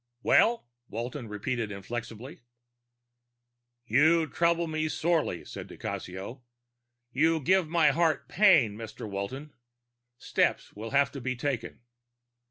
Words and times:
"Well?" 0.23 0.67
Walton 0.87 1.27
repeated 1.27 1.71
inflexibly. 1.71 2.41
"You 3.85 4.25
trouble 4.25 4.65
me 4.65 4.89
sorely," 4.89 5.45
said 5.45 5.67
di 5.67 5.77
Cassio. 5.77 6.41
"You 7.11 7.39
give 7.39 7.69
my 7.69 7.91
heart 7.91 8.27
pain, 8.27 8.75
Mr. 8.75 9.07
Walton. 9.07 9.53
Steps 10.17 10.73
will 10.73 10.89
have 10.89 11.11
to 11.11 11.21
be 11.21 11.35
taken." 11.35 11.81